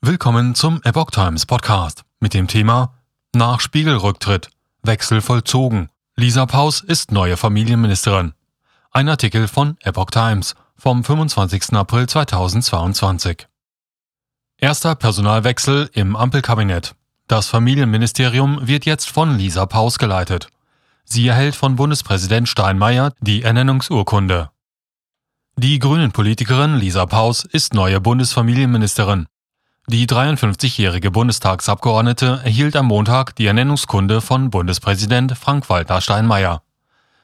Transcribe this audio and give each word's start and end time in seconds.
Willkommen 0.00 0.54
zum 0.54 0.80
Epoch 0.84 1.10
Times 1.10 1.44
Podcast 1.44 2.04
mit 2.20 2.32
dem 2.32 2.46
Thema 2.46 2.94
Nach 3.34 3.58
Spiegelrücktritt, 3.58 4.48
Wechsel 4.84 5.20
vollzogen. 5.20 5.88
Lisa 6.14 6.46
Paus 6.46 6.82
ist 6.82 7.10
neue 7.10 7.36
Familienministerin. 7.36 8.32
Ein 8.92 9.08
Artikel 9.08 9.48
von 9.48 9.76
Epoch 9.82 10.12
Times 10.12 10.54
vom 10.76 11.02
25. 11.02 11.72
April 11.72 12.08
2022. 12.08 13.48
Erster 14.56 14.94
Personalwechsel 14.94 15.90
im 15.92 16.14
Ampelkabinett. 16.14 16.94
Das 17.26 17.48
Familienministerium 17.48 18.68
wird 18.68 18.84
jetzt 18.84 19.10
von 19.10 19.36
Lisa 19.36 19.66
Paus 19.66 19.98
geleitet. 19.98 20.48
Sie 21.02 21.26
erhält 21.26 21.56
von 21.56 21.74
Bundespräsident 21.74 22.48
Steinmeier 22.48 23.14
die 23.18 23.42
Ernennungsurkunde. 23.42 24.50
Die 25.56 25.80
Grünen-Politikerin 25.80 26.76
Lisa 26.76 27.04
Paus 27.04 27.44
ist 27.44 27.74
neue 27.74 28.00
Bundesfamilienministerin. 28.00 29.26
Die 29.90 30.06
53-jährige 30.06 31.10
Bundestagsabgeordnete 31.10 32.42
erhielt 32.44 32.76
am 32.76 32.84
Montag 32.84 33.34
die 33.36 33.46
Ernennungskunde 33.46 34.20
von 34.20 34.50
Bundespräsident 34.50 35.34
Frank-Walter 35.34 36.02
Steinmeier. 36.02 36.60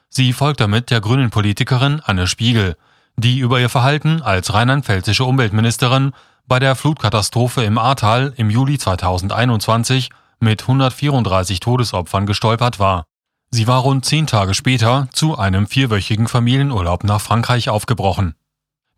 Sie 0.09 0.33
folgt 0.33 0.61
damit 0.61 0.89
der 0.89 0.99
grünen 0.99 1.29
Politikerin 1.29 2.01
Anne 2.03 2.25
Spiegel, 2.25 2.75
die 3.17 3.37
über 3.37 3.59
ihr 3.59 3.69
Verhalten 3.69 4.23
als 4.23 4.51
rheinland-pfälzische 4.51 5.25
Umweltministerin 5.25 6.13
bei 6.47 6.57
der 6.57 6.73
Flutkatastrophe 6.73 7.63
im 7.63 7.77
Ahrtal 7.77 8.33
im 8.35 8.49
Juli 8.49 8.79
2021 8.79 10.09
mit 10.39 10.63
134 10.63 11.59
Todesopfern 11.59 12.25
gestolpert 12.25 12.79
war. 12.79 13.03
Sie 13.51 13.67
war 13.67 13.81
rund 13.81 14.05
zehn 14.05 14.25
Tage 14.25 14.55
später 14.55 15.07
zu 15.13 15.37
einem 15.37 15.67
vierwöchigen 15.67 16.27
Familienurlaub 16.27 17.03
nach 17.03 17.21
Frankreich 17.21 17.69
aufgebrochen. 17.69 18.33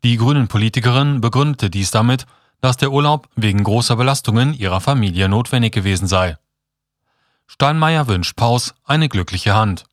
Die 0.06 0.16
grünen 0.16 0.48
Politikerin 0.48 1.20
begründete 1.20 1.70
dies 1.70 1.92
damit, 1.92 2.26
dass 2.62 2.78
der 2.78 2.92
Urlaub 2.92 3.30
wegen 3.36 3.64
großer 3.64 3.96
Belastungen 3.96 4.54
ihrer 4.54 4.82
Familie 4.82 5.30
notwendig 5.30 5.74
gewesen 5.74 6.08
sei. 6.08 6.38
Steinmeier 7.46 8.08
wünscht 8.08 8.36
Paus 8.36 8.76
eine 8.84 9.10
glückliche 9.10 9.56
Hand. 9.56 9.86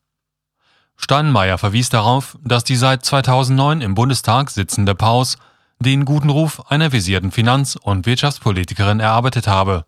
Steinmeier 0.97 1.57
verwies 1.57 1.89
darauf, 1.89 2.37
dass 2.43 2.63
die 2.63 2.75
seit 2.75 3.05
2009 3.05 3.81
im 3.81 3.95
Bundestag 3.95 4.49
sitzende 4.49 4.95
Paus 4.95 5.37
den 5.79 6.05
guten 6.05 6.29
Ruf 6.29 6.71
einer 6.71 6.91
visierten 6.91 7.31
Finanz- 7.31 7.75
und 7.75 8.05
Wirtschaftspolitikerin 8.05 8.99
erarbeitet 8.99 9.47
habe. 9.47 9.85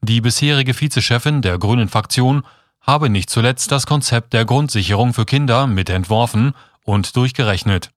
Die 0.00 0.20
bisherige 0.20 0.78
Vizechefin 0.78 1.42
der 1.42 1.58
Grünen 1.58 1.88
Fraktion 1.88 2.44
habe 2.80 3.10
nicht 3.10 3.30
zuletzt 3.30 3.72
das 3.72 3.86
Konzept 3.86 4.32
der 4.32 4.44
Grundsicherung 4.44 5.12
für 5.12 5.24
Kinder 5.24 5.66
mitentworfen 5.66 6.52
und 6.84 7.16
durchgerechnet. 7.16 7.90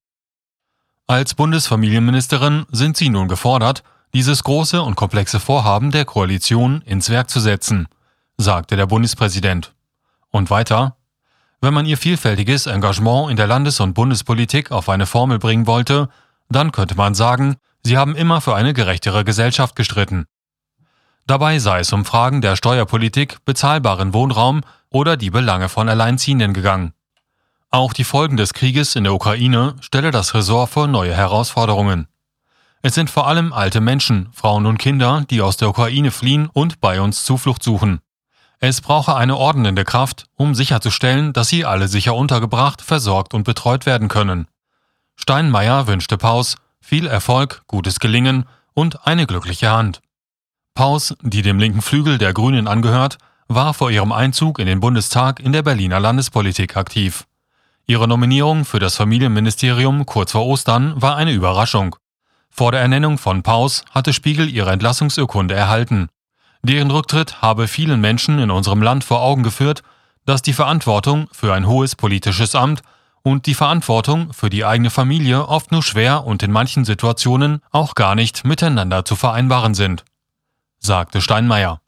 Als 1.11 1.33
Bundesfamilienministerin 1.33 2.65
sind 2.71 2.95
sie 2.95 3.09
nun 3.09 3.27
gefordert, 3.27 3.83
dieses 4.13 4.45
große 4.45 4.81
und 4.81 4.95
komplexe 4.95 5.41
Vorhaben 5.41 5.91
der 5.91 6.05
Koalition 6.05 6.81
ins 6.83 7.09
Werk 7.09 7.29
zu 7.29 7.41
setzen, 7.41 7.89
sagte 8.37 8.77
der 8.77 8.85
Bundespräsident. 8.85 9.73
Und 10.29 10.49
weiter, 10.49 10.95
wenn 11.59 11.73
man 11.73 11.85
ihr 11.85 11.97
vielfältiges 11.97 12.65
Engagement 12.65 13.29
in 13.29 13.35
der 13.35 13.47
Landes- 13.47 13.81
und 13.81 13.93
Bundespolitik 13.93 14.71
auf 14.71 14.87
eine 14.87 15.05
Formel 15.05 15.37
bringen 15.37 15.67
wollte, 15.67 16.07
dann 16.47 16.71
könnte 16.71 16.95
man 16.95 17.13
sagen, 17.13 17.57
sie 17.83 17.97
haben 17.97 18.15
immer 18.15 18.39
für 18.39 18.55
eine 18.55 18.73
gerechtere 18.73 19.25
Gesellschaft 19.25 19.75
gestritten. 19.75 20.27
Dabei 21.27 21.59
sei 21.59 21.81
es 21.81 21.91
um 21.91 22.05
Fragen 22.05 22.39
der 22.39 22.55
Steuerpolitik, 22.55 23.43
bezahlbaren 23.43 24.13
Wohnraum 24.13 24.61
oder 24.89 25.17
die 25.17 25.29
Belange 25.29 25.67
von 25.67 25.89
Alleinziehenden 25.89 26.53
gegangen. 26.53 26.93
Auch 27.73 27.93
die 27.93 28.03
Folgen 28.03 28.35
des 28.35 28.53
Krieges 28.53 28.97
in 28.97 29.05
der 29.05 29.13
Ukraine 29.13 29.75
stelle 29.79 30.11
das 30.11 30.33
Ressort 30.33 30.69
vor 30.69 30.87
neue 30.87 31.15
Herausforderungen. 31.15 32.07
Es 32.81 32.95
sind 32.95 33.09
vor 33.09 33.27
allem 33.27 33.53
alte 33.53 33.79
Menschen, 33.79 34.27
Frauen 34.33 34.65
und 34.65 34.77
Kinder, 34.77 35.23
die 35.29 35.41
aus 35.41 35.55
der 35.55 35.69
Ukraine 35.69 36.11
fliehen 36.11 36.49
und 36.51 36.81
bei 36.81 36.99
uns 36.99 37.23
Zuflucht 37.23 37.63
suchen. 37.63 38.01
Es 38.59 38.81
brauche 38.81 39.15
eine 39.15 39.37
ordnende 39.37 39.85
Kraft, 39.85 40.25
um 40.35 40.53
sicherzustellen, 40.53 41.31
dass 41.31 41.47
sie 41.47 41.63
alle 41.63 41.87
sicher 41.87 42.13
untergebracht, 42.13 42.81
versorgt 42.81 43.33
und 43.33 43.43
betreut 43.43 43.85
werden 43.85 44.09
können. 44.09 44.47
Steinmeier 45.15 45.87
wünschte 45.87 46.17
Paus 46.17 46.57
viel 46.81 47.07
Erfolg, 47.07 47.63
gutes 47.67 48.01
Gelingen 48.01 48.45
und 48.73 49.07
eine 49.07 49.25
glückliche 49.25 49.71
Hand. 49.71 50.01
Paus, 50.73 51.15
die 51.21 51.41
dem 51.41 51.57
linken 51.57 51.81
Flügel 51.81 52.17
der 52.17 52.33
Grünen 52.33 52.67
angehört, 52.67 53.17
war 53.47 53.73
vor 53.73 53.91
ihrem 53.91 54.11
Einzug 54.11 54.59
in 54.59 54.65
den 54.65 54.81
Bundestag 54.81 55.39
in 55.39 55.53
der 55.53 55.63
Berliner 55.63 56.01
Landespolitik 56.01 56.75
aktiv. 56.75 57.25
Ihre 57.91 58.07
Nominierung 58.07 58.63
für 58.63 58.79
das 58.79 58.95
Familienministerium 58.95 60.05
kurz 60.05 60.31
vor 60.31 60.45
Ostern 60.45 60.93
war 61.01 61.17
eine 61.17 61.33
Überraschung. 61.33 61.97
Vor 62.49 62.71
der 62.71 62.79
Ernennung 62.79 63.17
von 63.17 63.43
Paus 63.43 63.83
hatte 63.91 64.13
Spiegel 64.13 64.47
ihre 64.47 64.71
Entlassungsurkunde 64.71 65.55
erhalten. 65.55 66.07
Deren 66.63 66.89
Rücktritt 66.89 67.41
habe 67.41 67.67
vielen 67.67 67.99
Menschen 67.99 68.39
in 68.39 68.49
unserem 68.49 68.81
Land 68.81 69.03
vor 69.03 69.21
Augen 69.21 69.43
geführt, 69.43 69.83
dass 70.25 70.41
die 70.41 70.53
Verantwortung 70.53 71.27
für 71.33 71.53
ein 71.53 71.67
hohes 71.67 71.97
politisches 71.97 72.55
Amt 72.55 72.81
und 73.23 73.45
die 73.45 73.55
Verantwortung 73.55 74.31
für 74.31 74.49
die 74.49 74.63
eigene 74.63 74.89
Familie 74.89 75.45
oft 75.49 75.73
nur 75.73 75.83
schwer 75.83 76.25
und 76.25 76.43
in 76.43 76.51
manchen 76.53 76.85
Situationen 76.85 77.59
auch 77.71 77.93
gar 77.93 78.15
nicht 78.15 78.45
miteinander 78.45 79.03
zu 79.03 79.17
vereinbaren 79.17 79.73
sind, 79.73 80.05
sagte 80.79 81.19
Steinmeier. 81.19 81.81